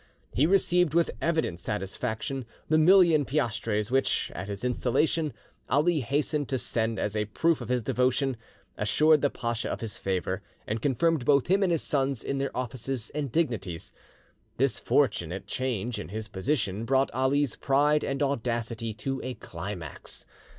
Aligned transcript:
He 0.33 0.47
received 0.47 0.95
with 0.95 1.11
evident 1.21 1.59
satisfaction 1.59 2.45
the 2.69 2.79
million 2.79 3.23
piastres 3.23 3.91
which, 3.91 4.31
at, 4.33 4.47
his 4.47 4.63
installation, 4.63 5.31
Ali 5.69 5.99
hastened 5.99 6.49
to 6.49 6.57
send 6.57 6.97
as 6.97 7.15
a 7.15 7.25
proof 7.25 7.61
of 7.61 7.69
his 7.69 7.83
devotion, 7.83 8.35
assured 8.79 9.21
the 9.21 9.29
pacha 9.29 9.69
of 9.69 9.81
his 9.81 9.99
favour, 9.99 10.41
and 10.65 10.81
confirmed 10.81 11.23
both 11.23 11.45
him 11.45 11.61
and 11.61 11.71
his 11.71 11.83
sons 11.83 12.23
in 12.23 12.39
their 12.39 12.57
offices 12.57 13.11
and 13.13 13.31
dignities. 13.31 13.93
This 14.57 14.79
fortunate 14.79 15.45
change 15.45 15.99
in 15.99 16.09
his 16.09 16.27
position 16.27 16.83
brought 16.83 17.11
Ali's 17.13 17.55
pride 17.55 18.03
and 18.03 18.23
audacity 18.23 18.95
to 18.95 19.21
a 19.21 19.35
climax. 19.35 20.25